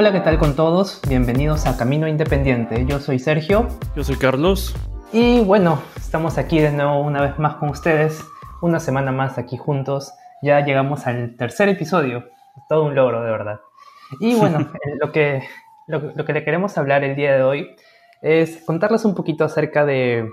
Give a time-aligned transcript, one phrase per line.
[0.00, 1.00] Hola, ¿qué tal con todos?
[1.08, 2.86] Bienvenidos a Camino Independiente.
[2.86, 3.66] Yo soy Sergio.
[3.96, 4.72] Yo soy Carlos.
[5.12, 8.24] Y bueno, estamos aquí de nuevo una vez más con ustedes.
[8.62, 10.14] Una semana más aquí juntos.
[10.40, 12.26] Ya llegamos al tercer episodio.
[12.68, 13.60] Todo un logro, de verdad.
[14.20, 15.42] Y bueno, eh, lo, que,
[15.88, 17.74] lo, que le queremos hablar el día de hoy
[18.22, 20.30] es contarles un poquito acerca de,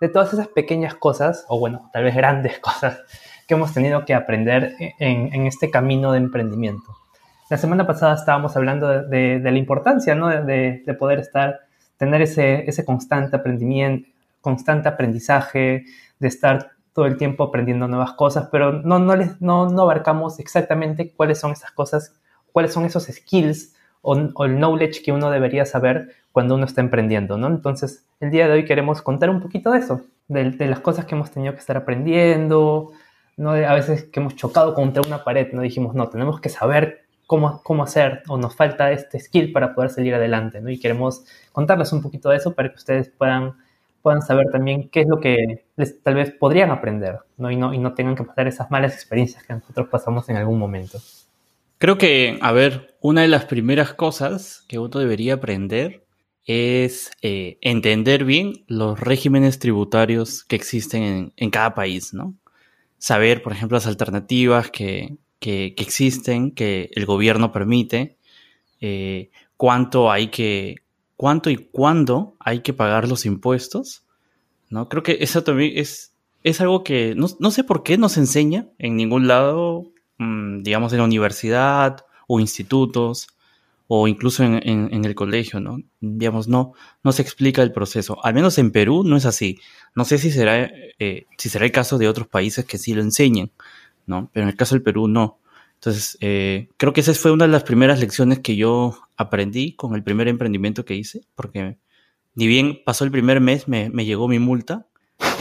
[0.00, 3.02] de todas esas pequeñas cosas, o bueno, tal vez grandes cosas,
[3.46, 7.01] que hemos tenido que aprender en, en este camino de emprendimiento.
[7.52, 10.28] La semana pasada estábamos hablando de, de, la importancia ¿no?
[10.28, 11.60] de, de, poder estar,
[11.98, 14.08] tener ese, ese constante aprendimiento,
[14.40, 15.84] constante aprendizaje,
[16.18, 20.38] de estar todo el tiempo aprendiendo nuevas cosas, pero no, no, les, no, no abarcamos
[20.38, 22.14] exactamente cuáles son esas cosas,
[22.52, 26.80] cuáles son esos skills o, o, el knowledge que uno debería saber cuando uno está
[26.80, 27.48] emprendiendo, ¿no?
[27.48, 31.04] Entonces, el día de hoy queremos contar un poquito de eso, de, de las cosas
[31.04, 32.92] que hemos tenido que estar aprendiendo,
[33.36, 33.50] ¿no?
[33.50, 35.60] A veces que hemos chocado contra una pared, ¿no?
[35.60, 37.01] Dijimos, no, tenemos que saber
[37.62, 40.68] cómo, hacer o nos falta este skill para poder salir adelante, ¿no?
[40.68, 43.54] Y queremos contarles un poquito de eso para que ustedes puedan,
[44.02, 45.64] puedan saber también qué es lo que
[46.02, 47.50] tal vez podrían aprender, ¿no?
[47.50, 47.72] Y, ¿no?
[47.72, 50.98] y no tengan que pasar esas malas experiencias que nosotros pasamos en algún momento.
[51.78, 56.04] Creo que, a ver, una de las primeras cosas que uno debería aprender
[56.44, 62.34] es eh, entender bien los regímenes tributarios que existen en, en, cada país, ¿no?
[62.98, 68.16] Saber, por ejemplo, las alternativas que, que, existen, que el gobierno permite,
[68.80, 70.76] eh, cuánto hay que,
[71.16, 74.04] cuánto y cuándo hay que pagar los impuestos,
[74.70, 74.88] ¿no?
[74.88, 78.20] Creo que eso también es, es algo que no, no sé por qué no se
[78.20, 83.26] enseña en ningún lado, mmm, digamos en la universidad o institutos
[83.88, 85.78] o incluso en, en, el colegio, ¿no?
[86.00, 88.24] Digamos, no, no se explica el proceso.
[88.24, 89.58] Al menos en Perú no es así.
[89.94, 93.02] No sé si será, eh, si será el caso de otros países que sí lo
[93.02, 93.50] enseñan.
[94.32, 95.40] Pero en el caso del Perú no.
[95.82, 99.96] Entonces, eh, creo que esa fue una de las primeras lecciones que yo aprendí con
[99.96, 101.76] el primer emprendimiento que hice, porque
[102.36, 104.86] ni bien pasó el primer mes, me, me llegó mi multa,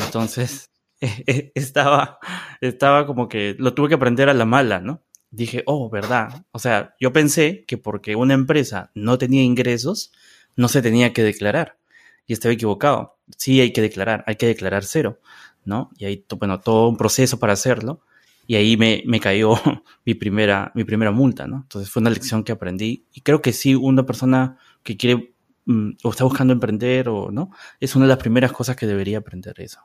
[0.03, 2.17] entonces eh, estaba,
[2.59, 5.03] estaba como que lo tuve que aprender a la mala, ¿no?
[5.29, 6.43] Dije, oh, verdad.
[6.51, 10.11] O sea, yo pensé que porque una empresa no tenía ingresos,
[10.55, 11.77] no se tenía que declarar.
[12.25, 13.19] Y estaba equivocado.
[13.37, 15.19] Sí hay que declarar, hay que declarar cero,
[15.65, 15.91] ¿no?
[15.97, 18.01] Y hay, bueno, todo un proceso para hacerlo
[18.47, 19.53] y ahí me, me cayó
[20.05, 21.57] mi primera, mi primera multa, ¿no?
[21.63, 25.33] Entonces fue una lección que aprendí y creo que sí, una persona que quiere
[25.65, 29.19] mm, o está buscando emprender o no, es una de las primeras cosas que debería
[29.19, 29.81] aprender eso.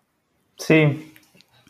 [0.56, 1.12] Sí,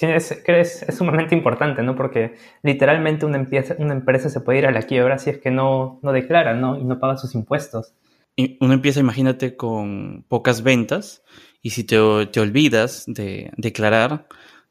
[0.01, 1.97] es, es, es sumamente importante, ¿no?
[1.97, 5.51] Porque literalmente una empresa, una empresa se puede ir a la quiebra si es que
[5.51, 6.79] no, no declara, ¿no?
[6.79, 7.95] Y no paga sus impuestos.
[8.37, 11.23] Y uno empieza, imagínate, con pocas ventas
[11.63, 11.97] y si te,
[12.27, 14.27] te olvidas de declarar,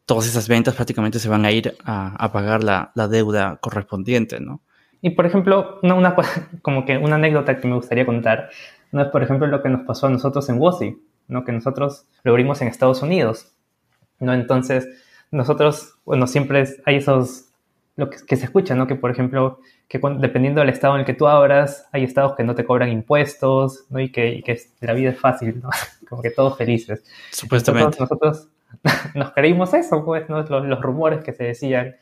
[0.05, 4.39] todas esas ventas prácticamente se van a ir a, a pagar la, la, deuda correspondiente,
[4.39, 4.61] ¿no?
[5.01, 6.15] Y por ejemplo, una, una,
[6.61, 8.49] como que una anécdota que me gustaría contar,
[8.91, 11.43] no es por ejemplo lo que nos pasó a nosotros en WOSI, ¿no?
[11.43, 13.53] Que nosotros lo abrimos en Estados Unidos,
[14.19, 14.33] ¿no?
[14.33, 14.87] Entonces,
[15.31, 17.49] nosotros, bueno, siempre hay esos,
[17.95, 18.85] lo que, que se escucha, ¿no?
[18.87, 22.35] Que por ejemplo, que cuando, dependiendo del estado en el que tú abras, hay estados
[22.35, 23.99] que no te cobran impuestos, ¿no?
[23.99, 25.69] Y que, y que la vida es fácil, ¿no?
[26.09, 27.03] Como que todos felices.
[27.31, 27.97] Supuestamente.
[27.99, 28.54] Nosotros, nosotros
[29.15, 30.41] nos creímos eso, pues, ¿no?
[30.41, 31.95] los, los, rumores que se decían,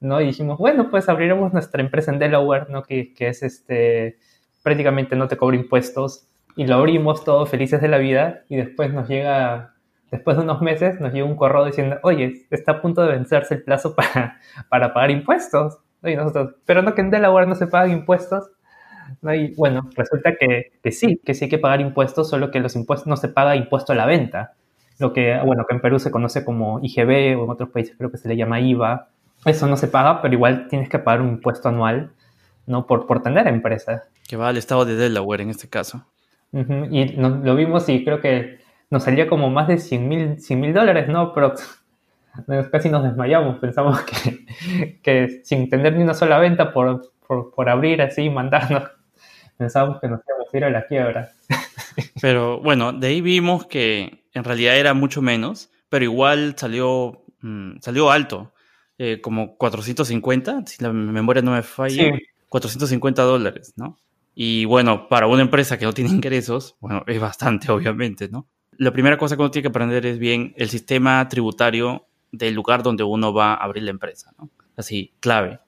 [0.00, 0.20] ¿no?
[0.20, 2.82] Y dijimos, bueno, pues abriremos nuestra empresa en Delaware, ¿no?
[2.82, 4.18] Que, que es este,
[4.62, 8.92] prácticamente no te cobra impuestos, y lo abrimos todos felices de la vida, y después
[8.92, 9.74] nos llega,
[10.10, 13.54] después de unos meses, nos llega un correo diciendo, oye, está a punto de vencerse
[13.54, 15.78] el plazo para, para pagar impuestos.
[16.04, 18.50] Y nosotros, pero no que en Delaware no se pagan impuestos.
[19.20, 19.32] ¿no?
[19.34, 22.74] Y bueno, resulta que, que sí, que sí hay que pagar impuestos, solo que los
[22.74, 24.54] impuestos no se paga impuesto a la venta
[25.02, 28.10] lo que, bueno, que en Perú se conoce como IGB o en otros países creo
[28.10, 29.08] que se le llama IVA.
[29.44, 32.12] Eso no se paga, pero igual tienes que pagar un impuesto anual,
[32.66, 32.86] ¿no?
[32.86, 34.04] Por, por tener empresa.
[34.28, 36.06] Que va al estado de Delaware en este caso.
[36.52, 36.88] Uh -huh.
[36.90, 38.60] Y no, lo vimos y creo que
[38.90, 41.32] nos salía como más de 100 mil dólares, ¿no?
[41.34, 41.54] Pero
[42.70, 43.58] casi nos desmayamos.
[43.58, 48.30] Pensamos que, que sin tener ni una sola venta por, por, por abrir así y
[48.30, 48.84] mandarnos,
[49.58, 51.30] pensábamos que nos íbamos a ir a la quiebra.
[52.20, 57.78] Pero bueno, de ahí vimos que en realidad era mucho menos, pero igual salió, mmm,
[57.80, 58.52] salió alto,
[58.98, 62.22] eh, como 450, si la memoria no me falla, sí.
[62.48, 63.98] 450 dólares, ¿no?
[64.34, 68.46] Y bueno, para una empresa que no tiene ingresos, bueno, es bastante, obviamente, ¿no?
[68.78, 72.82] La primera cosa que uno tiene que aprender es bien el sistema tributario del lugar
[72.82, 74.50] donde uno va a abrir la empresa, ¿no?
[74.76, 75.60] Así, clave.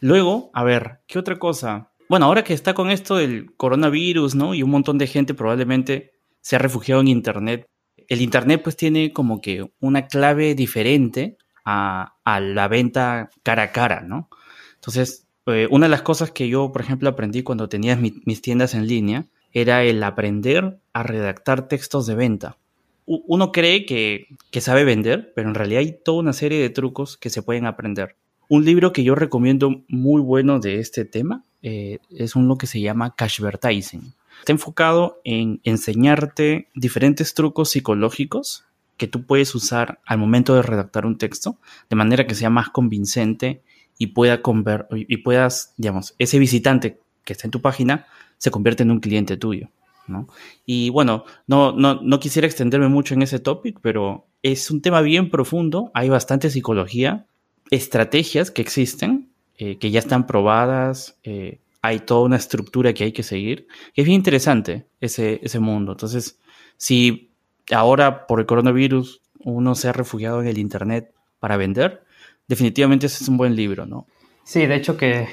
[0.00, 1.90] Luego, a ver, ¿qué otra cosa?
[2.08, 4.54] Bueno, ahora que está con esto del coronavirus, ¿no?
[4.54, 7.66] Y un montón de gente probablemente se ha refugiado en Internet.
[8.08, 14.02] El Internet pues tiene como que una clave diferente a, la venta cara a cara,
[14.02, 14.28] ¿no?
[14.76, 18.74] Entonces, eh, una de las cosas que yo, por ejemplo, aprendí cuando tenía mis tiendas
[18.74, 22.58] en línea era el aprender a redactar textos de venta.
[23.06, 27.30] Uno cree que sabe vender, pero en realidad hay toda una serie de trucos que
[27.30, 28.16] se pueden aprender.
[28.48, 32.80] Un libro que yo recomiendo muy bueno de este tema eh, es uno que se
[32.80, 34.14] llama Cashvertising.
[34.38, 38.64] Está enfocado en enseñarte diferentes trucos psicológicos
[38.96, 41.58] que tú puedes usar al momento de redactar un texto,
[41.90, 43.64] de manera que sea más convincente
[43.98, 48.06] y, pueda conver y puedas, digamos, ese visitante que está en tu página
[48.38, 49.68] se convierte en un cliente tuyo.
[50.06, 50.28] ¿no?
[50.66, 55.00] Y bueno, no, no, no quisiera extenderme mucho en ese topic, pero es un tema
[55.00, 57.26] bien profundo, hay bastante psicología,
[57.72, 63.12] estrategias que existen, eh, que ya están probadas, eh, hay toda una estructura que hay
[63.12, 63.68] que seguir.
[63.94, 65.92] Es bien interesante ese, ese mundo.
[65.92, 66.38] Entonces,
[66.76, 67.30] si
[67.70, 72.04] ahora por el coronavirus uno se ha refugiado en el Internet para vender,
[72.48, 74.06] definitivamente ese es un buen libro, ¿no?
[74.44, 75.28] Sí, de hecho que,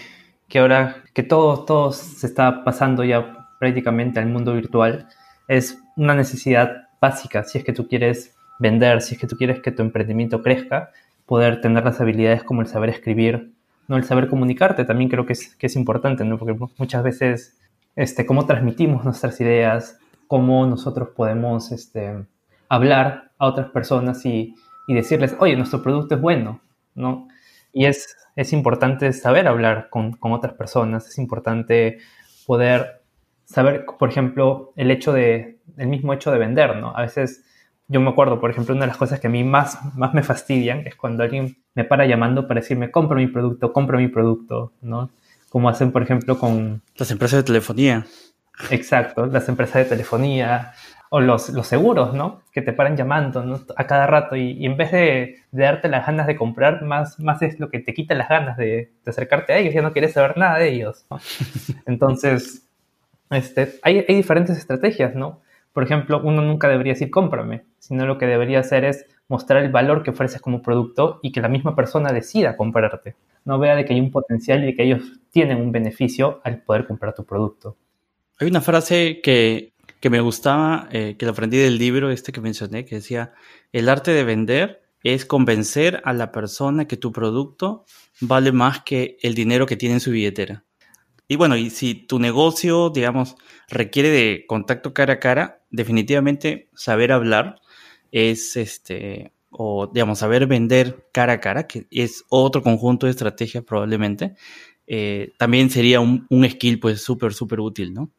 [0.48, 5.08] que ahora que todo, todo se está pasando ya prácticamente al mundo virtual,
[5.48, 9.62] es una necesidad básica si es que tú quieres vender, si es que tú quieres
[9.62, 10.92] que tu emprendimiento crezca,
[11.26, 13.54] poder tener las habilidades como el saber escribir,
[13.88, 16.38] no el saber comunicarte, también creo que es, que es importante, ¿no?
[16.38, 17.60] porque muchas veces
[17.96, 22.26] este, cómo transmitimos nuestras ideas, cómo nosotros podemos este,
[22.70, 24.56] hablar a otras personas y,
[24.88, 26.62] y decirles, oye, nuestro producto es bueno,
[26.96, 27.28] ¿no?
[27.72, 32.00] Y es, es importante saber hablar con, con, otras personas, es importante
[32.46, 33.04] poder
[33.46, 36.96] saber, por ejemplo, el hecho de, el mismo hecho de vender, ¿no?
[36.96, 37.44] A veces
[37.94, 40.24] yo me acuerdo, por ejemplo, una de las cosas que a mí más, más me
[40.24, 44.74] fastidian es cuando alguien me para llamando para decirme, compro mi producto, compro mi producto,
[44.82, 45.12] ¿no?
[45.50, 46.82] Como hacen, por ejemplo, con...
[46.98, 48.08] Las empresas de telefonía.
[48.72, 50.74] Exacto, las empresas de telefonía
[51.12, 52.42] o los, los seguros, ¿no?
[52.52, 53.62] Que te paran llamando ¿no?
[53.78, 57.60] a cada rato y, en vez de, darte las ganas de comprar, más, más es
[57.60, 60.36] lo que te quita las ganas de, de acercarte a ellos, ya no quieres saber
[60.36, 61.06] nada de ellos.
[61.12, 61.20] ¿no?
[61.86, 62.68] Entonces,
[63.30, 65.44] este, hay, hay diferentes estrategias, ¿no?
[65.74, 69.72] Por ejemplo, uno nunca debería decir cómprame, sino lo que debería hacer es mostrar el
[69.72, 73.16] valor que ofreces como producto y que la misma persona decida comprarte.
[73.46, 76.62] No vea de que hay un potencial y de que ellos tienen un beneficio al
[76.62, 77.76] poder comprar tu producto.
[78.40, 79.74] Hay una frase que,
[80.10, 83.34] me gustaba, eh, que la aprendí del libro este que mencioné, que decía,
[83.72, 87.86] el arte de vender es convencer a la persona que tu producto
[88.22, 90.64] vale más que el dinero que tiene en su billetera.
[91.28, 93.36] Y bueno, y si tu negocio, digamos,
[93.70, 97.60] requiere de contacto cara a cara, definitivamente saber hablar
[98.12, 103.64] es este, o digamos, saber vender cara a cara, que es otro conjunto de estrategias
[103.66, 104.36] probablemente,
[104.88, 108.10] eh, también sería un, skill pues súper, súper útil, ¿no?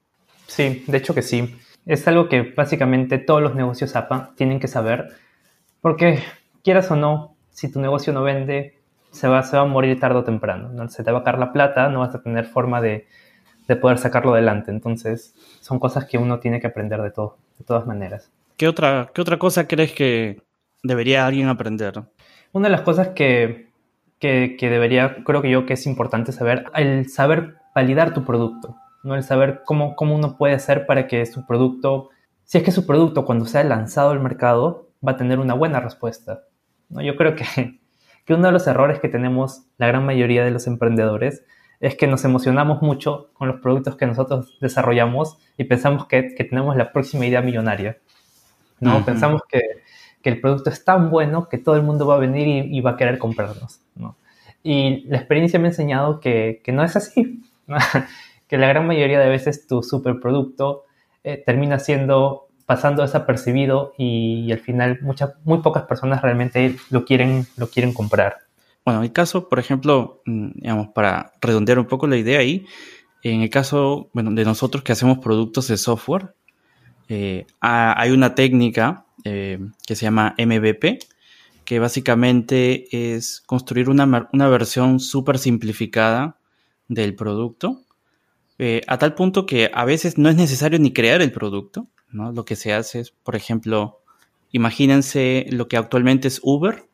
[0.46, 1.56] Sí, de hecho que sí.
[1.86, 5.08] Es algo que básicamente todos los negocios APA tienen que saber,
[5.80, 6.18] porque
[6.62, 8.78] quieras o no, si tu negocio no vende,
[9.10, 10.70] se va, se va a morir tarde o temprano.
[10.70, 10.88] ¿no?
[10.88, 13.06] Se te va a caer la plata, no vas a tener forma de,
[13.68, 14.70] de poder sacarlo adelante.
[14.70, 18.30] Entonces, son cosas que uno tiene que aprender de todo, de todas maneras.
[18.56, 20.42] ¿Qué otra, qué otra cosa crees que
[20.82, 22.02] debería alguien aprender?
[22.52, 23.68] Una de las cosas que,
[24.18, 28.76] que, que, debería, creo que yo que es importante saber, el saber validar tu producto,
[29.02, 29.16] ¿no?
[29.16, 32.10] El saber cómo, cómo uno puede hacer para que su producto,
[32.44, 35.80] si es que su producto cuando sea lanzado al mercado va a tener una buena
[35.80, 36.44] respuesta.
[36.88, 37.02] ¿no?
[37.02, 37.78] Yo creo que
[38.24, 41.44] que uno de los errores que tenemos la gran mayoría de los emprendedores
[41.80, 46.76] es que nos emocionamos mucho con los productos que nosotros desarrollamos y pensamos que, tenemos
[46.76, 47.98] la próxima idea millonaria.
[48.80, 49.04] ¿no?
[49.04, 49.60] Pensamos que,
[50.22, 52.96] el producto es tan bueno que todo el mundo va a venir y, va a
[52.96, 53.80] querer comprarnos.
[54.62, 57.42] Y la experiencia me ha enseñado que, no es así.
[58.48, 60.84] que la gran mayoría de veces tu superproducto
[61.22, 67.46] eh, termina siendo pasando desapercibido y, al final muchas, muy pocas personas realmente lo quieren,
[67.56, 68.43] lo quieren comprar.
[68.84, 72.66] Bueno, en el caso, por ejemplo, mm, digamos, para redondear un poco la idea ahí,
[73.22, 76.34] en el caso bueno, de nosotros que hacemos productos de software,
[77.08, 80.98] eh, hay una técnica eh, que se llama MVP,
[81.64, 86.36] que básicamente es construir una, una versión súper simplificada
[86.88, 87.80] del producto,
[88.58, 92.44] eh, a tal punto que a veces no es necesario ni crear el producto, lo
[92.44, 94.00] que se hace es, por ejemplo,
[94.52, 96.84] imagínense lo que actualmente es Uber,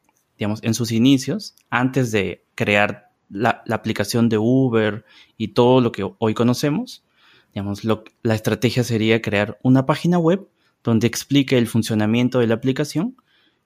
[0.40, 5.04] digamos, en sus inicios, antes de crear la, aplicación de Uber
[5.36, 7.04] y todo lo que hoy conocemos,
[7.52, 10.48] digamos, la estrategia sería crear una página web
[10.82, 13.16] donde explique el funcionamiento de la aplicación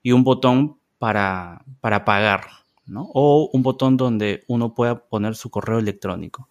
[0.03, 2.47] y un botón para, para pagar,
[2.87, 3.09] ¿no?
[3.15, 6.49] O un botón donde uno pueda poner su correo electrónico.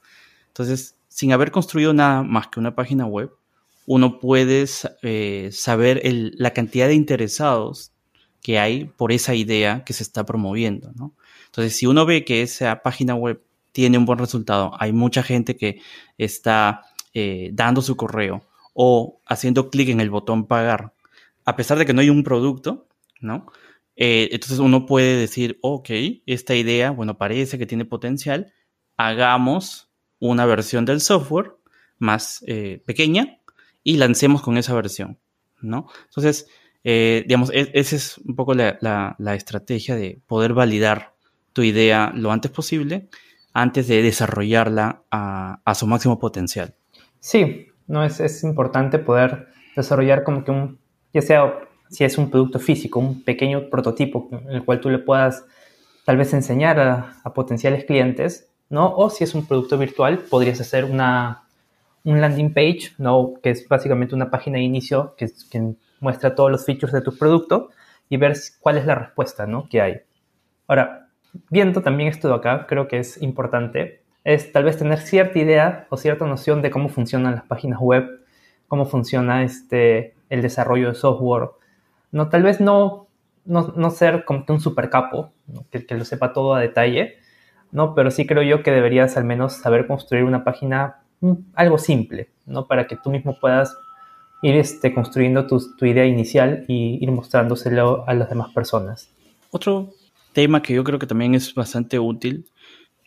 [0.47, 3.29] Entonces, sin haber construido nada más que una página web,
[3.85, 4.65] uno puede
[5.01, 7.92] eh, saber la cantidad de interesados
[8.43, 11.15] que hay por esa idea que se está promoviendo, ¿no?
[11.45, 15.55] Entonces, si uno ve que esa página web tiene un buen resultado, hay mucha gente
[15.55, 15.81] que
[16.17, 16.81] está
[17.13, 20.93] eh, dando su correo o haciendo clic en el botón pagar,
[21.45, 22.87] a pesar de que no hay un producto,
[23.21, 23.47] ¿no?
[23.95, 25.89] Eh, entonces uno puede decir, ok,
[26.25, 28.51] esta idea, bueno, parece que tiene potencial,
[28.97, 31.55] hagamos una versión del software
[31.97, 33.39] más eh, pequeña
[33.83, 35.19] y lancemos con esa versión,
[35.61, 35.87] ¿no?
[36.05, 36.47] Entonces,
[36.83, 41.13] eh, digamos, e-, esa es un poco la, estrategia de poder validar
[41.53, 43.09] tu idea lo antes posible
[43.53, 46.73] antes de desarrollarla a, su máximo potencial.
[47.19, 50.79] Sí, no es, es importante poder desarrollar como que un,
[51.13, 51.59] ya sea
[51.93, 55.45] si es un producto físico, un pequeño prototipo en el cual tú le puedas
[56.05, 58.93] tal vez enseñar a, potenciales clientes, ¿no?
[58.95, 61.43] O si es un producto virtual, podrías hacer una,
[62.03, 63.35] un landing page, ¿no?
[63.41, 67.17] Que es básicamente una página de inicio que, que muestra todos los features de tu
[67.17, 67.69] producto
[68.09, 69.67] y ver cuál es la respuesta, ¿no?
[69.69, 70.01] Que hay.
[70.67, 71.09] Ahora,
[71.49, 75.87] viendo también esto de acá, creo que es importante, es tal vez tener cierta idea
[75.89, 78.07] o cierta noción de cómo funcionan las páginas web,
[78.67, 81.49] cómo funciona este, el desarrollo de software,
[82.11, 83.07] no, tal vez no,
[83.45, 85.31] no, ser como un super capo,
[85.71, 87.15] que, que, lo sepa todo a detalle,
[87.71, 87.95] ¿no?
[87.95, 92.29] Pero sí creo yo que deberías al menos saber construir una página mm, algo simple,
[92.45, 92.67] ¿no?
[92.67, 93.75] Para que tú mismo puedas
[94.43, 99.09] ir este, construyendo tu, tu idea inicial y ir mostrándoselo a las demás personas.
[99.49, 99.93] Otro
[100.33, 102.45] tema que yo creo que también es bastante útil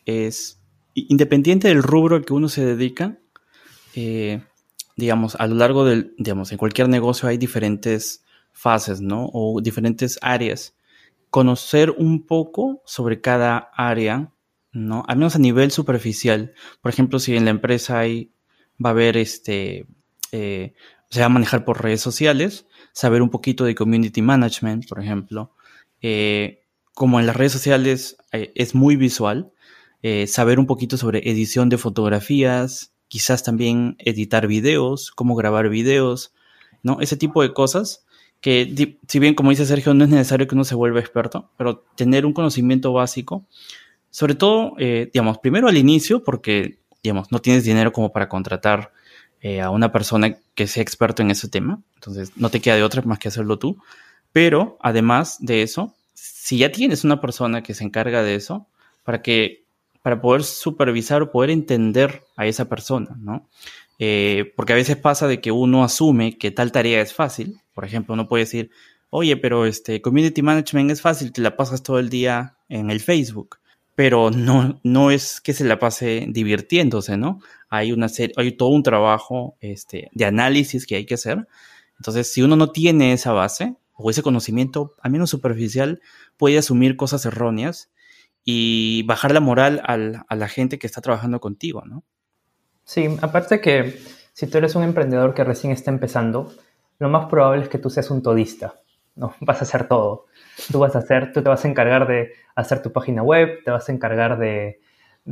[0.07, 0.61] es,
[0.95, 3.19] independiente del rubro al que uno se dedica,
[3.95, 4.40] eh,
[4.97, 9.28] digamos, a lo largo del, digamos, en cualquier negocio hay diferentes fases, ¿no?
[9.33, 10.75] O diferentes áreas.
[11.28, 14.33] Conocer un poco sobre cada área,
[14.73, 15.05] ¿no?
[15.07, 16.55] Al menos a nivel superficial.
[16.81, 18.33] Por ejemplo, si en la empresa hay,
[18.83, 19.87] va a haber este,
[20.33, 20.75] eh,
[21.11, 25.53] se va a manejar por redes sociales, saber un poquito de community management, por ejemplo.
[26.03, 26.63] Eh,
[26.95, 29.53] como en las redes sociales eh, es muy visual,
[30.29, 36.33] saber un poquito sobre edición de fotografías, quizás también editar videos, cómo grabar videos,
[36.85, 37.01] ¿no?
[37.01, 38.07] Ese tipo de cosas
[38.41, 41.85] que si bien como dice Sergio, no es necesario que uno se vuelva experto, pero
[41.97, 43.45] tener un conocimiento básico,
[44.11, 48.93] sobre todo, eh, digamos, primero al inicio, porque, digamos, no tienes dinero como para contratar
[49.47, 52.83] eh, a una persona que sea experto en ese tema, entonces no te queda de
[52.83, 53.81] otra más que hacerlo tú,
[54.33, 58.67] pero además de eso, si ya tienes una persona que se encarga de eso,
[59.05, 59.62] para que
[60.03, 63.49] para poder supervisar o poder entender a esa persona, ¿no?
[64.00, 67.61] Eh, porque a veces pasa de que uno asume que tal tarea es fácil.
[67.73, 68.73] Por ejemplo, uno puede decir,
[69.11, 72.99] oye, pero este community management es fácil, te la pasas todo el día en el
[72.99, 73.59] Facebook.
[73.97, 77.41] Pero no, no es que se la pase divirtiéndose, ¿no?
[77.69, 81.49] Hay una serie, hay todo un trabajo este, de análisis que hay que hacer.
[81.99, 86.00] Entonces, si uno no tiene esa base o ese conocimiento, al menos superficial,
[86.37, 87.91] puede asumir cosas erróneas
[88.45, 92.05] y bajar la moral a la gente que está trabajando contigo, ¿no?
[92.85, 93.99] Sí, aparte que
[94.33, 96.53] si tú eres un emprendedor que recién está empezando,
[96.99, 98.81] lo más probable es que tú seas un todista,
[99.17, 99.35] ¿no?
[99.41, 100.26] Vas a hacer todo.
[100.71, 103.71] Tú vas a hacer, tú te vas a encargar de hacer tu página web, te
[103.71, 104.81] vas a encargar de,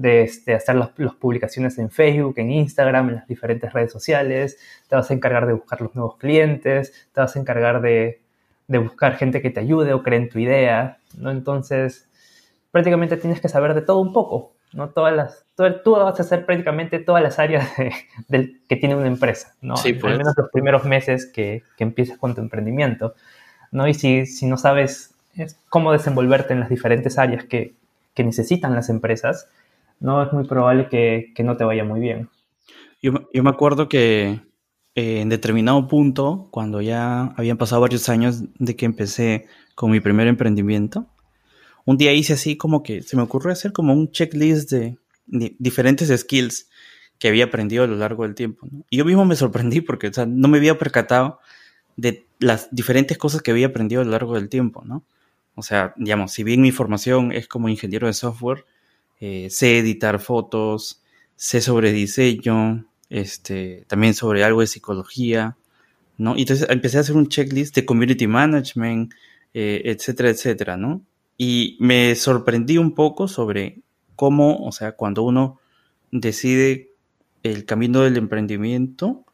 [0.02, 5.10] este, hacer las, publicaciones en Facebook, en Instagram, en las diferentes redes sociales, te vas
[5.10, 8.20] a encargar de buscar los nuevos clientes, te vas a encargar de,
[8.68, 11.30] de buscar gente que te ayude o cree en tu idea, ¿no?
[11.30, 12.08] Entonces,
[12.70, 14.90] prácticamente tienes que saber de todo un poco, ¿no?
[14.90, 15.46] Todas las,
[15.84, 17.70] tú vas a hacer prácticamente todas las áreas
[18.28, 19.74] del, que tiene una empresa, ¿no?
[19.74, 20.18] Al pues.
[20.18, 23.14] menos los primeros meses que, que empieces con tu emprendimiento,
[23.70, 23.86] ¿no?
[23.86, 25.13] Y si, si no sabes
[25.68, 27.74] cómo desenvolverte en las diferentes áreas que,
[28.14, 29.48] que, necesitan las empresas,
[30.00, 32.28] no es muy probable que, que no te vaya muy bien.
[33.02, 34.40] Yo, yo me acuerdo que
[34.94, 40.00] eh, en determinado punto, cuando ya habían pasado varios años de que empecé con mi
[40.00, 41.06] primer emprendimiento,
[41.84, 46.08] un día hice así como que se me ocurrió hacer como un checklist de, diferentes
[46.16, 46.68] skills
[47.18, 48.68] que había aprendido a lo largo del tiempo.
[48.88, 51.40] Y yo mismo me sorprendí porque no me había percatado
[51.96, 55.04] de las diferentes cosas que había aprendido a lo largo del tiempo, ¿no?
[55.54, 58.64] O sea, digamos, si bien mi formación es como ingeniero de software,
[59.20, 61.02] eh, sé editar fotos,
[61.36, 65.56] sé sobre diseño, este, también sobre algo de psicología,
[66.18, 66.36] ¿no?
[66.36, 69.12] Y entonces empecé a hacer un checklist de community management,
[69.52, 71.02] eh, etcétera, etcétera, ¿no?
[71.36, 73.80] Y me sorprendí un poco sobre
[74.16, 75.60] cómo, o sea, cuando uno
[76.10, 76.90] decide
[77.42, 79.24] el camino del emprendimiento,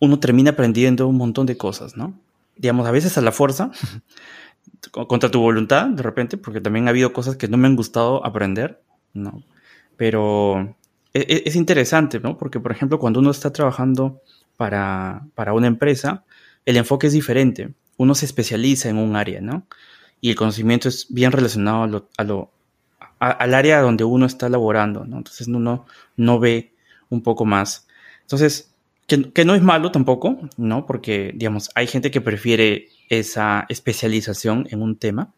[0.00, 2.18] uno termina aprendiendo un montón de cosas, ¿no?
[2.56, 3.70] Digamos, a veces a la fuerza,
[4.90, 8.24] contra tu voluntad, de repente, porque también ha habido cosas que no me han gustado
[8.24, 8.82] aprender,
[9.14, 9.42] ¿no?
[9.96, 10.76] Pero
[11.12, 12.38] e, e, es, interesante, ¿no?
[12.38, 14.22] Porque, por ejemplo, cuando uno está trabajando
[14.56, 16.24] para, para una empresa,
[16.64, 17.74] el enfoque es diferente.
[17.96, 19.66] Uno se especializa en un área, ¿no?
[20.20, 22.52] y el conocimiento es bien relacionado a lo,
[23.18, 25.18] al área donde uno está laborando, ¿no?
[25.18, 26.74] Entonces uno no ve
[27.08, 27.86] un poco más.
[28.22, 28.74] Entonces,
[29.06, 30.86] que, que, no es malo tampoco, ¿no?
[30.86, 35.34] Porque, digamos, hay gente que prefiere esa especialización en un tema,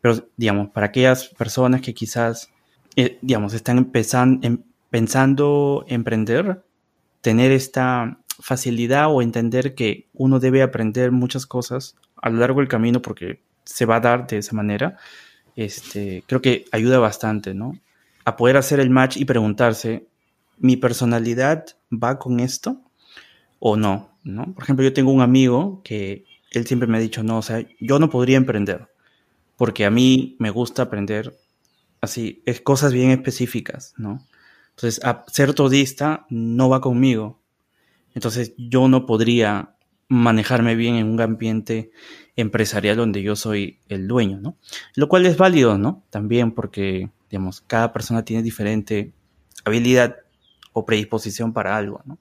[0.00, 2.50] pero, digamos, para aquellas personas que quizás,
[2.96, 4.58] eh, digamos, están empezando, em,
[4.90, 6.64] pensando emprender,
[7.20, 12.68] tener esta facilidad o entender que uno debe aprender muchas cosas a lo largo del
[12.68, 14.96] camino porque se va a dar de esa manera,
[15.54, 17.78] este, creo que ayuda bastante, ¿no?
[18.24, 20.06] A poder hacer el match y preguntarse,
[20.58, 22.80] ¿mi personalidad va con esto
[23.60, 24.12] o no?
[24.24, 24.52] ¿no?
[24.54, 27.64] Por ejemplo, yo tengo un amigo que él siempre me ha dicho, no, o sea,
[27.80, 28.88] yo no podría emprender
[29.62, 31.38] porque a mí me gusta aprender
[32.00, 34.26] así, es cosas bien específicas, ¿no?
[34.70, 37.38] Entonces, a ser todista no va conmigo.
[38.14, 39.76] Entonces, yo no podría
[40.08, 41.92] manejarme bien en un ambiente
[42.34, 44.56] empresarial donde yo soy el dueño, ¿no?
[44.96, 46.02] Lo cual es válido, ¿no?
[46.10, 49.12] También porque, digamos, cada persona tiene diferente
[49.64, 50.16] habilidad
[50.72, 52.18] o predisposición para algo, ¿no?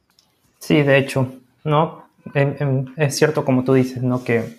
[0.59, 1.33] Sí, de hecho,
[1.63, 2.07] ¿no?
[2.97, 4.23] Es cierto como tú dices, ¿no?
[4.23, 4.57] Que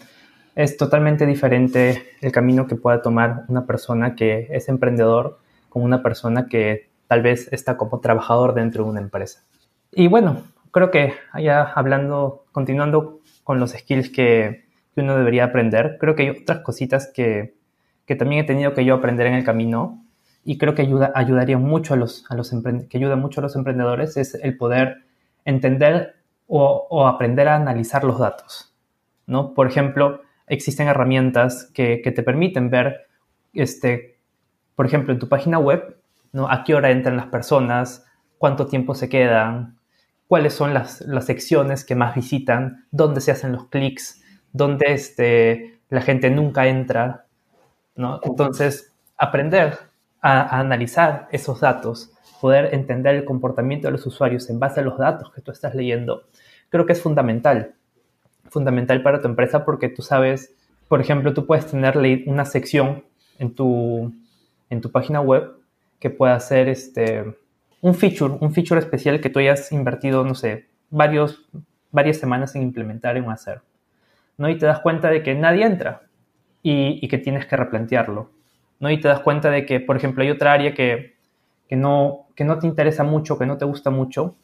[0.54, 5.38] es totalmente diferente el camino que pueda tomar una persona que es emprendedor
[5.68, 9.42] con una persona que tal vez está como trabajador dentro de una empresa.
[9.90, 16.14] Y bueno, creo que ya hablando, continuando con los skills que, uno debería aprender, creo
[16.14, 17.54] que hay otras cositas que,
[18.18, 20.04] también he tenido que yo aprender en el camino
[20.44, 22.50] y creo que ayuda, ayudaría mucho a los, a los
[22.90, 24.98] que ayuda mucho a los emprendedores es el poder
[25.46, 26.16] entender
[26.54, 28.74] o, aprender a analizar los datos.
[29.26, 29.54] ¿no?
[29.54, 33.06] Por ejemplo, existen herramientas que, te permiten ver,
[33.54, 34.18] este,
[34.74, 35.96] por ejemplo, en tu página web,
[36.32, 36.50] ¿no?
[36.50, 38.04] a qué hora entran las personas,
[38.36, 39.78] cuánto tiempo se quedan,
[40.28, 46.02] cuáles son las, secciones que más visitan, dónde se hacen los clics, dónde este, la
[46.02, 47.24] gente nunca entra.
[47.96, 48.20] ¿no?
[48.24, 49.78] Entonces, aprender
[50.20, 52.12] a, analizar esos datos,
[52.42, 55.74] poder entender el comportamiento de los usuarios en base a los datos que tú estás
[55.74, 56.24] leyendo,
[56.72, 57.74] creo que es fundamental.
[58.50, 60.54] Fundamental para tu empresa porque tú sabes,
[60.88, 63.04] por ejemplo, tú puedes tener una sección
[63.38, 64.12] en tu,
[64.70, 65.52] en tu página web
[66.00, 67.36] que pueda ser este,
[67.82, 71.46] un feature, un feature especial que tú hayas invertido, no sé, varios,
[71.90, 73.60] varias semanas en implementar en hacer.
[74.38, 74.48] ¿no?
[74.48, 76.02] Y te das cuenta de que nadie entra
[76.62, 78.30] y, que tienes que replantearlo.
[78.80, 78.90] ¿no?
[78.90, 81.16] Y te das cuenta de que, por ejemplo, hay otra área que,
[81.70, 84.36] no, que no te interesa mucho, que no te gusta mucho,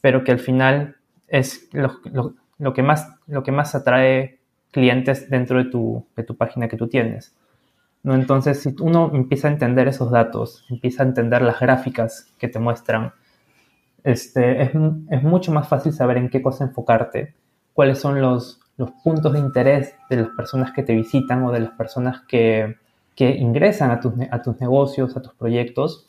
[0.00, 0.96] pero que al final
[1.28, 4.38] es lo, que, más, lo que más atrae
[4.70, 7.36] clientes dentro de tu, de tu página que tú tienes.
[8.02, 8.14] ¿no?
[8.14, 12.58] Entonces, si uno empieza a entender esos datos, empieza a entender las gráficas que te
[12.58, 13.12] muestran,
[14.02, 14.70] este, es,
[15.10, 17.34] es mucho más fácil saber en qué cosa enfocarte,
[17.72, 21.60] cuáles son los, los puntos de interés de las personas que te visitan o de
[21.60, 22.76] las personas que,
[23.14, 26.08] que ingresan a tus, a tus negocios, a tus proyectos,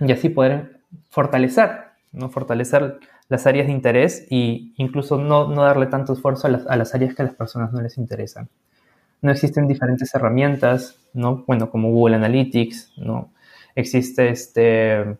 [0.00, 0.80] y así poder
[1.10, 2.28] fortalecer, ¿no?
[2.30, 6.76] fortalecer las áreas de interés e incluso no, no darle tanto esfuerzo a las, a
[6.76, 8.48] las áreas que a las personas no les interesan
[9.20, 11.44] no existen diferentes herramientas, ¿no?
[11.46, 13.32] Bueno, como Google Analytics, ¿no?
[13.74, 15.16] Existe este,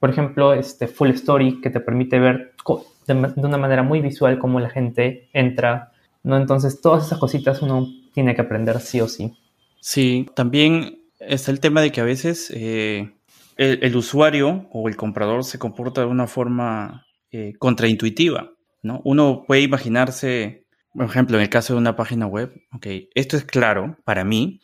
[0.00, 2.54] por ejemplo, este Full Story que te permite ver
[3.06, 6.36] de, una manera muy visual cómo la gente entra, ¿no?
[6.36, 9.34] Entonces, todas esas cositas uno tiene que aprender sí o sí.
[9.80, 13.12] Sí, también está el tema de que a veces eh,
[13.56, 19.00] el, usuario o el comprador se comporta de una forma eh, contraintuitiva, ¿no?
[19.04, 20.64] Uno puede imaginarse
[20.94, 24.60] por ejemplo, en el caso de una página web, ok, esto es claro para mí.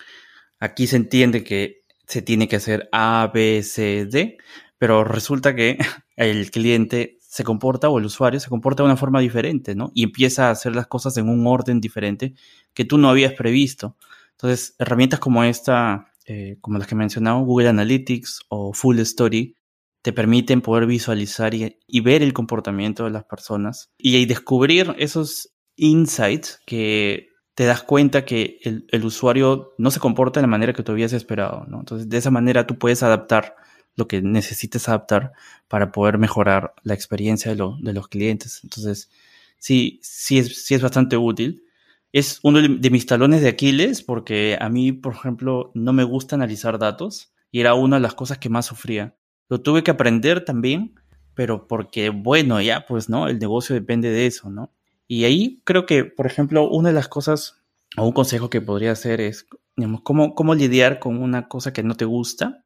[0.60, 4.38] Aquí se entiende que se tiene que hacer A, B, C, D,
[4.78, 5.76] pero resulta que
[6.16, 9.90] el cliente se comporta o el usuario se comporta de una forma diferente, ¿no?
[9.92, 12.34] Y empieza a hacer las cosas en un orden diferente
[12.74, 13.96] que tú no habías previsto.
[14.32, 19.56] Entonces, herramientas como esta, eh, como las que he mencionado, Google Analytics o Full Story,
[20.00, 26.60] te permiten poder visualizar y, ver el comportamiento de las personas y descubrir esos insights
[26.66, 30.92] que te das cuenta que el, usuario no se comporta de la manera que tú
[30.92, 31.66] habías esperado.
[31.68, 33.56] Entonces, de esa manera tú puedes adaptar
[33.96, 35.32] lo que necesites adaptar
[35.66, 38.60] para poder mejorar la experiencia de, de los clientes.
[38.62, 39.10] Entonces,
[39.58, 41.64] sí, sí es, sí es bastante útil.
[42.12, 46.36] Es uno de mis talones de Aquiles porque a mí, por ejemplo, no me gusta
[46.36, 49.16] analizar datos y era una de las cosas que más sufría.
[49.48, 50.94] Lo tuve que aprender también,
[51.34, 53.28] pero porque, bueno, ya, pues, ¿no?
[53.28, 54.72] El negocio depende de eso, ¿no?
[55.06, 57.60] Y ahí creo que, por ejemplo, una de las cosas
[57.96, 59.46] o un consejo que podría hacer es,
[59.76, 62.64] digamos, cómo, cómo lidiar con una cosa que no te gusta.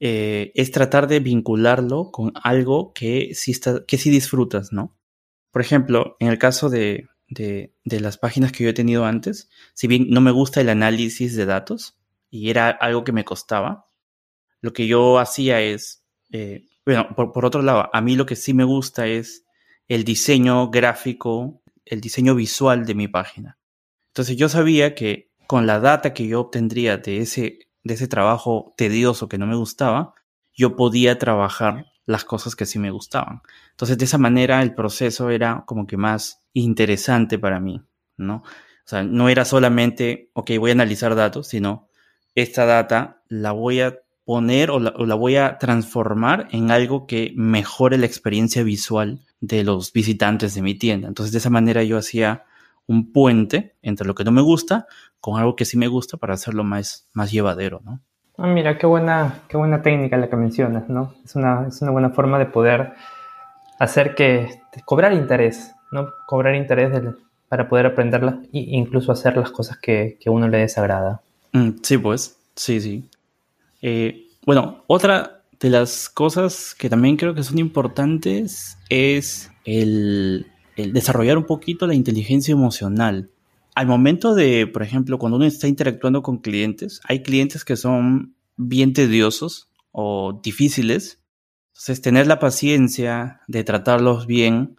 [0.00, 4.96] Eh, es tratar de vincularlo con algo que sí, está, que sí disfrutas, ¿no?
[5.52, 9.48] Por ejemplo, en el caso de, de, de las páginas que yo he tenido antes,
[9.74, 11.98] si bien no me gusta el análisis de datos
[12.30, 13.88] y era algo que me costaba,
[14.64, 18.54] lo que yo hacía es, eh, bueno, por, otro lado, a mí lo que sí
[18.54, 19.44] me gusta es
[19.88, 23.58] el diseño gráfico, el diseño visual de mi página.
[24.08, 28.72] Entonces yo sabía que con la data que yo obtendría de ese, de ese trabajo
[28.78, 30.14] tedioso que no me gustaba,
[30.54, 33.42] yo podía trabajar las cosas que sí me gustaban.
[33.70, 37.82] Entonces, de esa manera el proceso era como que más interesante para mí,
[38.16, 38.36] ¿no?
[38.36, 41.88] O sea, no era solamente, ok, voy a analizar datos, sino
[42.34, 47.98] esta data la voy a poner o la, voy a transformar en algo que mejore
[47.98, 51.08] la experiencia visual de los visitantes de mi tienda.
[51.08, 52.44] Entonces, de esa manera yo hacía
[52.86, 54.86] un puente entre lo que no me gusta
[55.20, 58.02] con algo que sí me gusta para hacerlo más, más llevadero, ¿no?
[58.36, 61.14] Ah, mira, qué buena, qué buena técnica la que mencionas, ¿no?
[61.24, 62.94] Es una, es una buena forma de poder
[63.78, 64.48] hacer que
[64.84, 66.08] cobrar interés, ¿no?
[66.26, 66.90] Cobrar interés
[67.48, 71.22] para poder aprenderla e incluso hacer las cosas que, que uno le desagrada.
[71.52, 73.08] Mm, sí, pues, sí, sí.
[73.82, 81.38] Eh, bueno, otra de las cosas que también creo que son importantes es el desarrollar
[81.38, 83.30] un poquito la inteligencia emocional
[83.74, 88.36] al momento de, por ejemplo, cuando uno está interactuando con clientes, hay clientes que son
[88.56, 91.20] bien tediosos o difíciles.
[91.72, 94.76] Entonces, tener la paciencia de tratarlos bien,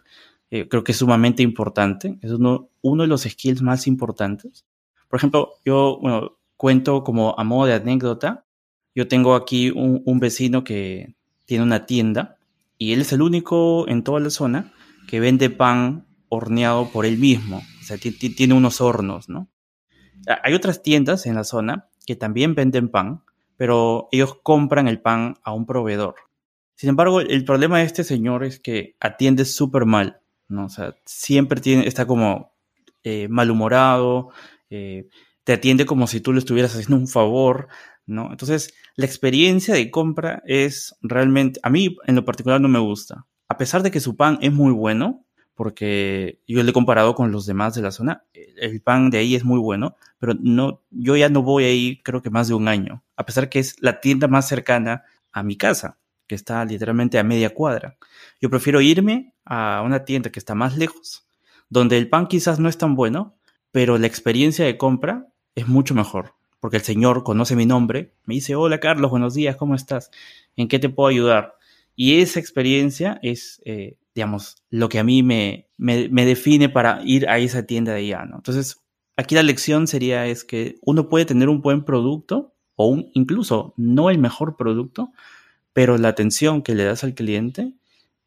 [0.50, 2.18] eh, creo que es sumamente importante.
[2.22, 4.64] Es uno, de los skills más importantes.
[5.08, 8.46] Por ejemplo, yo, bueno, cuento como a modo de anécdota.
[8.94, 12.38] Yo tengo aquí un vecino que tiene una tienda
[12.78, 14.72] y él es el único en toda la zona
[15.06, 17.62] que vende pan horneado por él mismo.
[17.86, 19.48] Sea, tiene unos hornos, ¿no?
[20.42, 23.22] Hay otras tiendas en la zona que también venden pan,
[23.56, 26.16] pero ellos compran el pan a un proveedor.
[26.74, 30.66] Sin embargo, el problema de este señor es que atiende súper mal, ¿no?
[30.66, 32.54] O sea, siempre tiene, está como
[33.02, 34.30] eh, malhumorado,
[34.68, 35.08] eh,
[35.44, 37.68] te atiende como si tú le estuvieras haciendo un favor,
[38.04, 38.30] ¿no?
[38.30, 43.26] Entonces, la experiencia de compra es realmente, a mí en lo particular no me gusta.
[43.48, 45.25] A pesar de que su pan es muy bueno,
[45.56, 48.24] porque yo le he comparado con los demás de la zona.
[48.34, 52.22] El pan de ahí es muy bueno, pero no, yo ya no voy ahí creo
[52.22, 55.56] que más de un año, a pesar que es la tienda más cercana a mi
[55.56, 57.96] casa, que está literalmente a media cuadra.
[58.40, 61.26] Yo prefiero irme a una tienda que está más lejos,
[61.70, 63.34] donde el pan quizás no es tan bueno,
[63.72, 68.34] pero la experiencia de compra es mucho mejor, porque el señor conoce mi nombre, me
[68.34, 70.10] dice, hola Carlos, buenos días, ¿cómo estás?
[70.54, 71.54] ¿En qué te puedo ayudar?
[71.94, 73.62] Y esa experiencia es...
[73.64, 77.98] Eh, digamos, lo que a mí me, me, define para ir a esa tienda de
[77.98, 78.36] allá, ¿no?
[78.36, 78.82] Entonces,
[79.14, 84.08] aquí la lección sería es que uno puede tener un buen producto o incluso no
[84.08, 85.12] el mejor producto,
[85.74, 87.74] pero la atención que le das al cliente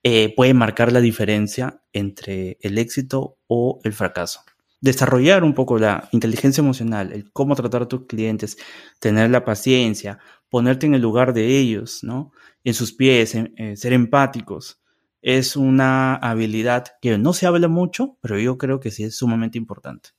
[0.04, 4.42] eh, puede marcar la diferencia entre el éxito o el fracaso.
[4.82, 8.60] Desarrollar un poco la inteligencia emocional, el cómo tratar a tus clientes,
[9.00, 12.32] tener la paciencia, ponerte en el lugar de ellos, ¿no?
[12.64, 14.80] En sus pies, eh, ser empáticos,
[15.22, 19.58] es una habilidad que no se habla mucho, pero yo creo que sí es sumamente
[19.58, 20.10] importante.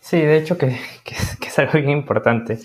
[0.00, 0.76] Sí, de hecho que,
[1.46, 2.58] es algo bien importante,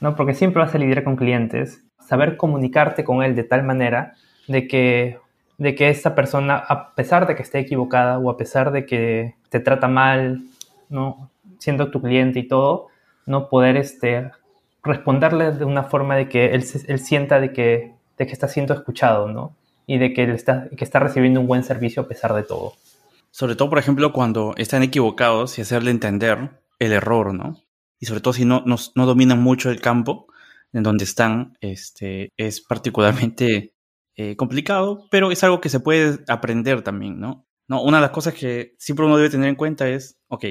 [0.00, 0.16] ¿no?
[0.16, 4.14] Porque siempre vas a lidiar con clientes, saber comunicarte con él de tal manera
[4.48, 5.18] de que,
[5.56, 9.34] de que esta persona, a pesar de que esté equivocada o a pesar de que
[9.48, 10.42] te trata mal,
[10.88, 11.30] ¿no?
[11.58, 12.88] Siendo tu cliente y todo,
[13.24, 14.30] no poder este,
[14.82, 18.74] responderle de una forma de que él, él sienta de que, de que está siendo
[18.74, 19.56] escuchado, ¿no?
[19.86, 22.74] Y de que está, que está recibiendo un buen servicio a pesar de todo.
[23.30, 27.60] Sobre todo, por ejemplo, cuando están equivocados y hacerle entender el error, ¿no?
[27.98, 30.26] Y sobre todo si no, no, no dominan mucho el campo
[30.72, 33.74] en donde están, este, es particularmente
[34.16, 37.46] eh, complicado, pero es algo que se puede aprender también, ¿no?
[37.66, 37.82] ¿no?
[37.82, 40.44] Una de las cosas que siempre uno debe tener en cuenta es, ok,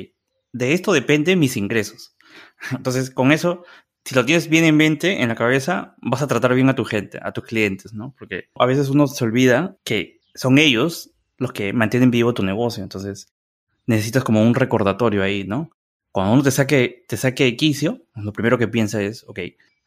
[0.52, 2.16] de esto dependen mis ingresos.
[2.72, 3.66] Entonces, con eso
[4.06, 6.84] si lo tienes bien en mente, en la cabeza, vas a tratar bien a tu
[6.84, 8.14] gente, a tus clientes, ¿no?
[8.18, 12.84] Porque a veces uno se olvida que son ellos los que mantienen vivo tu negocio.
[12.84, 13.34] Entonces,
[13.86, 15.70] necesitas como un recordatorio ahí, ¿no?
[16.12, 19.40] Cuando uno te saque, te saque de quicio, lo primero que piensa es, ok,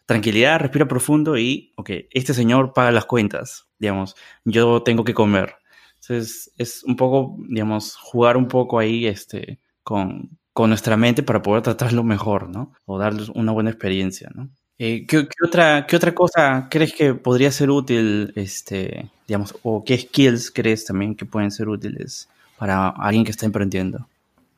[0.07, 5.57] tranquilidad, respira profundo y, ok, este señor paga las cuentas, digamos, yo tengo que comer.
[6.01, 11.43] Entonces, es un poco, digamos, jugar un poco ahí, este, con, con nuestra mente para
[11.43, 12.73] poder tratarlo mejor, ¿no?
[12.87, 14.49] O darles una buena experiencia, ¿no?
[14.79, 19.99] Eh, ¿qué, otra, ¿Qué otra cosa crees que podría ser útil, este, digamos, o qué
[19.99, 24.09] skills crees también que pueden ser útiles para alguien que está emprendiendo?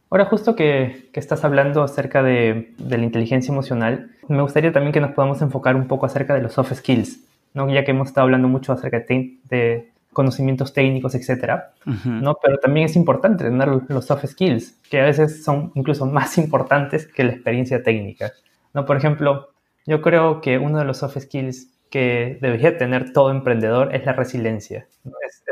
[0.09, 4.93] Ahora, justo que, que estás hablando acerca de, de, la inteligencia emocional, me gustaría también
[4.93, 7.19] que nos podamos enfocar un poco acerca de los soft skills,
[7.55, 7.69] ¿no?
[7.75, 12.37] ya que hemos estado hablando mucho acerca de, de conocimientos técnicos, etcétera, ¿no?
[12.43, 17.07] Pero también es importante tener los soft skills, que a veces son incluso más importantes
[17.07, 18.33] que la experiencia técnica,
[18.75, 18.85] ¿no?
[18.85, 19.51] Por ejemplo,
[19.87, 24.13] yo creo que uno de los soft skills que debería tener todo emprendedor es la
[24.13, 24.89] resiliencia.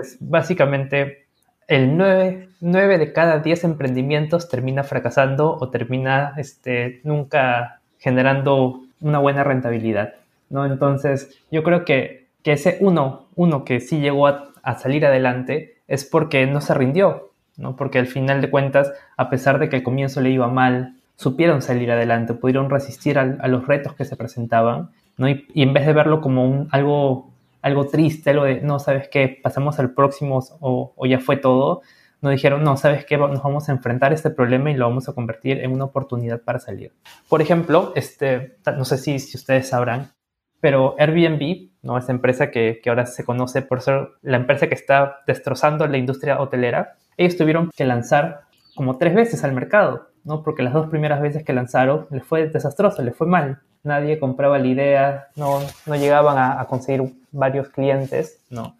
[0.03, 1.27] Es, básicamente
[1.69, 9.45] el 9, de cada 10 emprendimientos termina fracasando o termina este, nunca generando una buena
[9.45, 10.15] rentabilidad.
[10.51, 10.67] ¿no?
[10.67, 16.05] Entonces, yo creo que, que ese uno, uno que sí llegó a, salir adelante es
[16.05, 17.77] porque no se rindió, ¿no?
[17.77, 21.63] porque al final de cuentas, a pesar de que el comienzo le iba mal, supieron
[21.63, 25.29] salir adelante, pudieron resistir a, los retos que se presentaban, ¿no?
[25.29, 27.31] Y, en vez de verlo como un, algo,
[27.63, 29.41] algo triste, algo de, no, ¿sabes qué?
[29.43, 31.81] Pasamos al próximo o, o ya fue todo,
[32.21, 33.17] no dijeron, no, ¿sabes qué?
[33.17, 36.43] Nos vamos a enfrentar a este problema y lo vamos a convertir en una oportunidad
[36.43, 36.93] para salir.
[37.29, 40.13] Por ejemplo, este, no sé si, si ustedes sabrán,
[40.61, 41.97] pero Airbnb, ¿no?
[41.97, 45.97] esa empresa que, que, ahora se conoce por ser la empresa que está destrozando la
[45.97, 48.43] industria hotelera, ellos tuvieron que lanzar
[48.75, 50.09] como tres veces al mercado.
[50.27, 50.43] ¿no?
[50.43, 53.61] Porque las dos primeras veces que lanzaron les fue desastroso, les fue mal.
[53.85, 58.77] Nadie compraba la idea, no, no llegaban a, conseguir varios clientes, ¿no?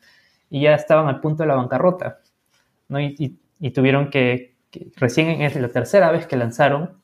[0.51, 2.19] Y ya estaban al punto de la bancarrota,
[2.89, 3.01] ¿no?
[3.01, 3.39] Y,
[3.73, 4.57] tuvieron que,
[4.97, 7.01] recién en la tercera vez que lanzaron,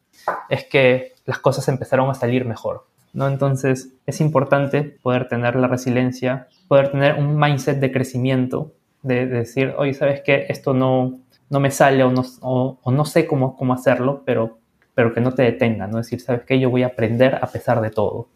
[0.49, 3.29] es que las cosas empezaron a salir mejor, ¿no?
[3.29, 8.72] Entonces es importante poder tener la resiliencia, poder tener un mindset de crecimiento,
[9.03, 10.46] de, de decir, oye, ¿sabes qué?
[10.48, 11.18] Esto no,
[11.53, 14.59] no me sale o no, o, no sé cómo, cómo hacerlo, pero,
[14.94, 15.98] pero que no te detenga, ¿no?
[15.98, 16.59] Es decir, ¿sabes qué?
[16.59, 18.29] Yo voy a aprender a pesar de todo.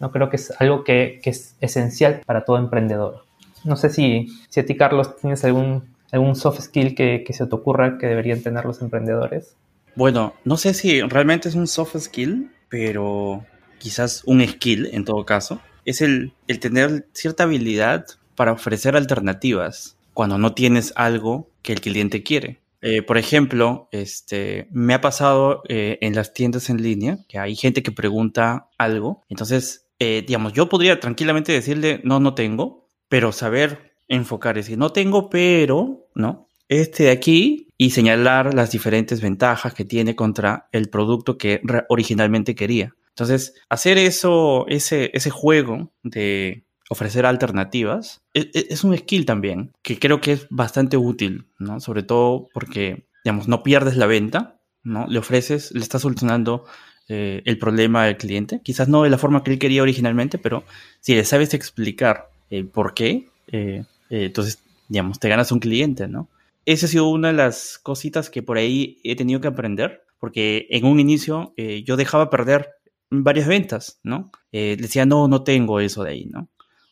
[0.00, 3.24] No creo que es algo que, es esencial para todo emprendedor.
[3.62, 7.54] No sé si, si a ti, Carlos, tienes algún, algún soft skill que, se te
[7.54, 9.54] ocurra que deberían tener los emprendedores.
[9.94, 13.44] Bueno, no sé si realmente es un soft skill, pero
[13.78, 15.60] quizás un skill en todo caso.
[15.84, 21.80] Es el, el tener cierta habilidad para ofrecer alternativas cuando no tienes algo que el
[21.80, 22.60] cliente quiere.
[22.80, 27.56] Eh, por ejemplo, este, me ha pasado eh, en las tiendas en línea que hay
[27.56, 29.24] gente que pregunta algo.
[29.28, 34.78] Entonces, eh, digamos, yo podría tranquilamente decirle, no, no tengo, pero saber enfocar, es decir,
[34.78, 36.48] no tengo, pero, ¿no?
[36.68, 42.54] Este de aquí y señalar las diferentes ventajas que tiene contra el producto que originalmente
[42.54, 42.94] quería.
[43.18, 49.72] Entonces, hacer eso, ese, ese juego de ofrecer alternativas, e, e, es, un skill también
[49.82, 51.80] que creo que es bastante útil, ¿no?
[51.80, 55.08] Sobre todo porque, digamos, no pierdes la venta, ¿no?
[55.08, 56.64] Le ofreces, le estás solucionando
[57.08, 60.62] eh, el problema al cliente, quizás no de la forma que él quería originalmente, pero
[61.00, 66.06] si le sabes explicar el por qué, eh, eh, entonces, digamos, te ganas un cliente,
[66.06, 66.28] ¿no?
[66.66, 70.68] Esa ha sido una de las cositas que por ahí he tenido que aprender, porque
[70.70, 71.54] en un inicio
[71.84, 72.77] yo dejaba perder
[73.10, 74.30] varias ventas, ¿no?
[74.52, 76.48] decía, no, no tengo eso de ahí, ¿no?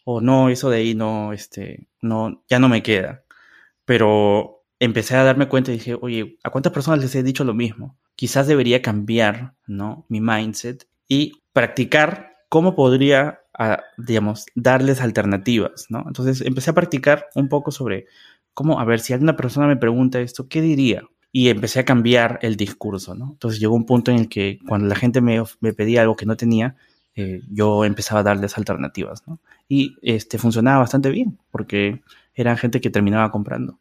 [0.08, 3.24] o no, eso de ahí no, este, no, ya no me queda.
[3.84, 7.54] Pero empecé a darme cuenta y dije, oye, ¿a cuántas personas les he dicho lo
[7.54, 7.98] mismo?
[8.14, 10.06] Quizás debería cambiar, ¿no?
[10.08, 16.04] Mi mindset y practicar cómo podría, ah, digamos, darles alternativas, ¿no?
[16.06, 18.06] Entonces empecé a practicar un poco sobre
[18.54, 21.02] cómo, a ver, si alguna persona me pregunta esto, ¿qué diría?
[21.38, 23.32] Y empecé a cambiar el discurso, ¿no?
[23.32, 26.24] Entonces llegó un punto en el que cuando la gente me, me pedía algo que
[26.24, 26.76] no tenía,
[27.14, 29.22] eh, yo empezaba a darles alternativas.
[29.68, 32.00] Y este, funcionaba bastante bien, porque
[32.32, 33.78] eran gente que terminaba comprando.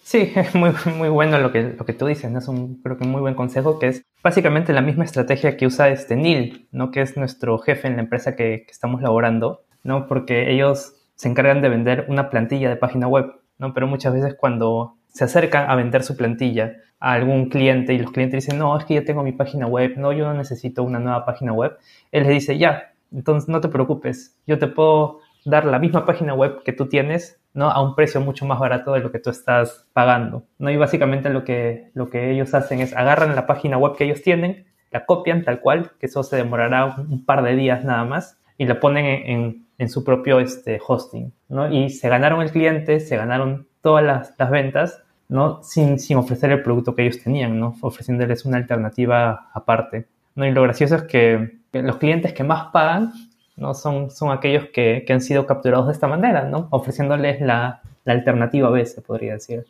[0.00, 2.38] Sí, es muy, muy bueno lo que, lo que tú dices, ¿no?
[2.38, 5.88] es un creo que muy buen consejo, que es básicamente la misma estrategia que usa
[5.88, 6.92] este Neil, ¿no?
[6.92, 10.06] que es nuestro jefe en la empresa que, que estamos laborando, ¿no?
[10.06, 13.74] porque ellos se encargan de vender una plantilla de página web, ¿no?
[13.74, 18.12] pero muchas veces cuando se acercan a vender su plantilla a algún cliente y los
[18.12, 20.98] clientes dicen, no, es que ya tengo mi página web, no, yo no necesito una
[20.98, 21.78] nueva página web,
[22.12, 26.34] él les dice, ya, entonces no te preocupes, yo te puedo dar la misma página
[26.34, 27.70] web que tú tienes, ¿no?
[27.70, 30.68] A un precio mucho más barato de lo que tú estás pagando, ¿no?
[30.70, 34.20] Y básicamente lo que, lo que ellos hacen es agarran la página web que ellos
[34.20, 38.38] tienen, la copian tal cual, que eso se demorará un, par de días nada más,
[38.58, 41.72] y la ponen en, en, su propio este, hosting, ¿no?
[41.72, 45.62] Y se ganaron el cliente, se ganaron todas las, las ventas, ¿no?
[45.62, 47.76] Sin, ofrecer el producto que ellos tenían, ¿no?
[47.80, 50.46] Ofreciéndoles una alternativa aparte, ¿no?
[50.46, 53.12] Y lo gracioso es que los clientes que más pagan
[53.56, 53.74] ¿no?
[53.74, 56.68] son, aquellos que, que han sido capturados de esta manera, ¿no?
[56.70, 59.66] ofreciéndoles la, la alternativa B, se podría decir.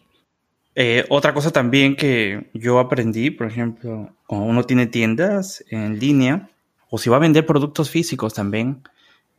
[0.75, 6.51] Eh, otra cosa también que yo aprendí, por ejemplo, cuando uno tiene tiendas en línea,
[6.91, 8.83] o si va a vender productos físicos también,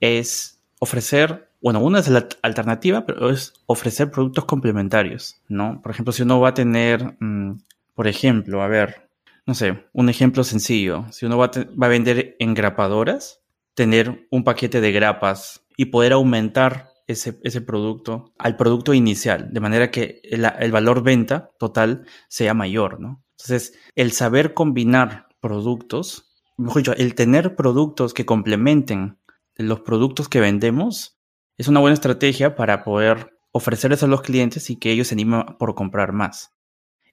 [0.01, 5.81] es ofrecer, bueno, una es la alternativa, pero es ofrecer productos complementarios, ¿no?
[5.81, 7.59] Por ejemplo, si uno va a tener, mm,
[7.95, 9.09] por ejemplo, a ver,
[9.45, 11.05] no sé, un ejemplo sencillo.
[11.11, 13.41] Si uno va a, vender engrapadoras,
[13.73, 19.59] tener un paquete de grapas y poder aumentar ese, ese, producto al producto inicial, de
[19.61, 23.23] manera que el, el, valor venta total sea mayor, ¿no?
[23.31, 29.17] Entonces, el saber combinar productos, mejor dicho, el tener productos que complementen
[29.55, 31.16] los productos que vendemos
[31.57, 35.43] es una buena estrategia para poder ofrecerles a los clientes y que ellos se animen
[35.57, 36.53] por comprar más.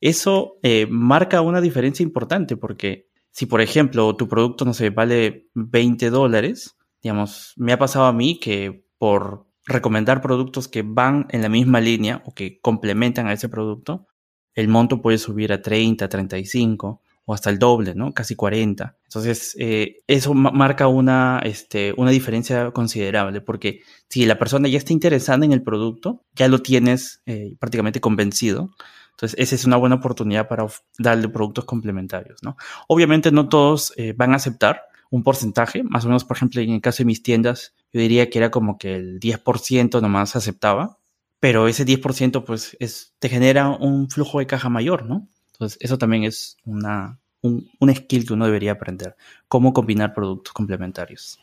[0.01, 5.49] Eso eh, marca una diferencia importante porque si, por ejemplo, tu producto, no sé, vale
[5.55, 11.43] 20 dólares, digamos, me ha pasado a mí que por recomendar productos que van en
[11.43, 14.07] la misma línea o que complementan a ese producto,
[14.55, 18.13] el monto puede subir a 30, 35 o hasta el doble, ¿no?
[18.13, 18.97] Casi 40.
[19.05, 24.93] Entonces, eh, eso marca una, este, una diferencia considerable, porque si la persona ya está
[24.93, 28.71] interesada en el producto, ya lo tienes eh, prácticamente convencido.
[29.13, 30.67] Entonces, esa es una buena oportunidad para
[30.99, 32.57] darle productos complementarios, ¿no?
[32.89, 36.71] Obviamente no todos eh, van a aceptar un porcentaje, más o menos, por ejemplo, en
[36.71, 40.99] el caso de mis tiendas, yo diría que era como que el 10% nomás aceptaba,
[41.39, 45.29] pero ese 10% pues es, te genera un flujo de caja mayor, ¿no?
[45.55, 49.17] Entonces, eso también es una, un, skill que uno debería aprender,
[49.49, 51.39] cómo combinar productos complementarios.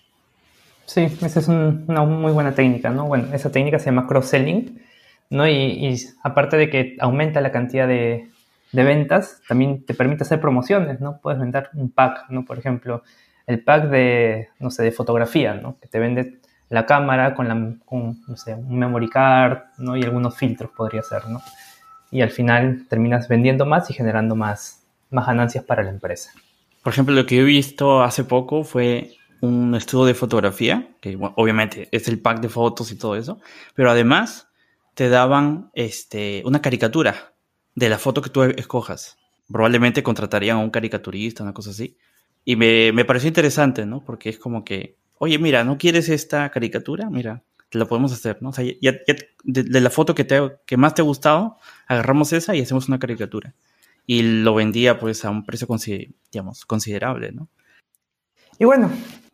[0.86, 3.08] Sí, esa es una muy buena técnica, ¿no?
[3.08, 4.82] Bueno, esa técnica se llama cross-selling,
[5.30, 5.48] ¿no?
[5.48, 8.30] Y, aparte de que aumenta la cantidad de,
[8.74, 11.20] de, ventas, también te permite hacer promociones, ¿no?
[11.22, 12.44] Puedes vender un pack, ¿no?
[12.44, 13.04] Por ejemplo,
[13.48, 15.80] el pack de, no sé, de fotografía, ¿no?
[15.80, 19.96] Que te vende la cámara con, la, no sé, un memory card, ¿no?
[19.96, 21.42] Y algunos filtros podría ser, ¿no?
[22.12, 26.32] Y al final terminas vendiendo más y generando más, más ganancias para la empresa.
[26.84, 31.88] Por ejemplo, lo que he visto hace poco fue un estudio de fotografía, que obviamente
[31.92, 33.40] es el pack de fotos y todo eso,
[33.74, 34.48] pero además
[34.94, 37.34] te daban este, una caricatura
[37.76, 39.18] de la foto que tú escojas.
[39.52, 41.98] Probablemente contratarían a un caricaturista, una cosa así.
[42.44, 44.04] Y me, me pareció interesante, ¿no?
[44.04, 47.10] Porque es como que, oye, mira, ¿no quieres esta caricatura?
[47.10, 47.44] Mira,
[47.78, 48.50] lo podemos hacer, ¿no?
[48.50, 48.94] O sea, ya,
[49.44, 51.58] de, la foto que, te, que más te ha gustado,
[51.88, 53.54] agarramos esa y hacemos una caricatura.
[54.06, 55.68] Y lo vendía pues a un precio
[56.32, 57.48] digamos, considerable, ¿no?
[58.60, 58.92] Y bueno,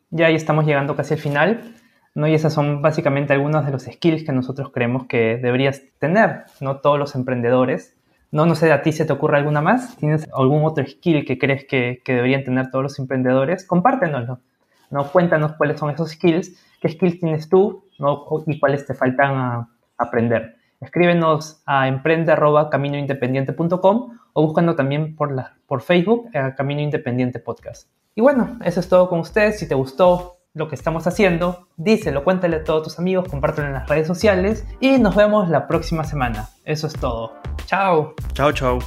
[0.10, 1.76] ya ahí estamos llegando casi al final,
[2.14, 2.28] ¿no?
[2.28, 6.80] Y esas son básicamente algunos de los skills que nosotros creemos que deberías tener, ¿no?
[6.80, 7.96] Todos los emprendedores.
[8.32, 9.98] No, no sé, a ti se te ocurre alguna más.
[9.98, 13.66] ¿Tienes algún otro skill que crees que, que deberían tener todos los emprendedores?
[13.66, 14.42] Compártenoslo.
[14.90, 15.12] ¿no?
[15.12, 18.26] Cuéntanos cuáles son esos skills, qué skills tienes tú ¿no?
[18.46, 20.58] y cuáles te faltan a aprender.
[20.80, 27.90] Escríbenos a emprende.caminoindependiente.com o búscanos también por, la, por Facebook a Camino Independiente Podcast.
[28.14, 29.60] Y bueno, eso es todo con ustedes.
[29.60, 33.74] Si te gustó lo que estamos haciendo, díselo, cuéntale a todos tus amigos, compártelo en
[33.74, 36.50] las redes sociales y nos vemos la próxima semana.
[36.66, 37.34] Eso es todo.
[37.66, 38.14] Chao.
[38.34, 38.80] Chao, chao.